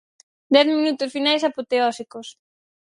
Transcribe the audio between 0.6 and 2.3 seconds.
minutos finais apoteósicos.